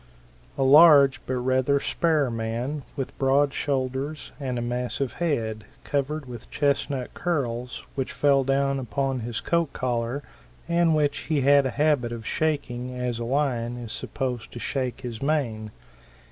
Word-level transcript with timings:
A 0.57 0.63
large 0.63 1.21
but 1.27 1.35
rather 1.35 1.79
spare 1.79 2.31
man, 2.31 2.81
with 2.95 3.15
broad 3.19 3.53
shoulders 3.53 4.31
and 4.39 4.57
a 4.57 4.61
massive 4.63 5.13
head, 5.13 5.63
covered 5.83 6.25
with 6.25 6.49
chestnut 6.49 7.13
curls 7.13 7.85
which 7.93 8.11
fell 8.11 8.43
down 8.43 8.79
upon 8.79 9.19
his 9.19 9.39
coat 9.41 9.73
collar 9.73 10.23
and 10.67 10.95
which 10.95 11.19
he 11.29 11.41
had 11.41 11.67
a 11.67 11.77
habit 11.77 12.11
of 12.11 12.25
shaking 12.25 12.99
as 12.99 13.19
a 13.19 13.25
lion 13.25 13.77
is 13.77 13.91
supposed 13.91 14.51
to 14.53 14.57
shake 14.59 15.01
his 15.01 15.21
mane. 15.21 15.69